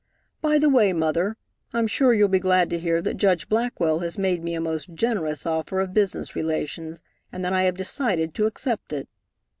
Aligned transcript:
By 0.41 0.57
the 0.57 0.67
way, 0.67 0.93
Mother, 0.93 1.37
I'm 1.73 1.85
sure 1.85 2.11
you'll 2.11 2.27
be 2.27 2.39
glad 2.39 2.71
to 2.71 2.79
hear 2.79 3.03
that 3.03 3.17
Judge 3.17 3.47
Blackwell 3.47 3.99
has 3.99 4.17
made 4.17 4.43
me 4.43 4.55
a 4.55 4.59
most 4.59 4.95
generous 4.95 5.45
offer 5.45 5.79
of 5.79 5.93
business 5.93 6.35
relations, 6.35 7.03
and 7.31 7.45
that 7.45 7.53
I 7.53 7.65
have 7.65 7.77
decided 7.77 8.33
to 8.33 8.47
accept 8.47 8.93
it." 8.93 9.07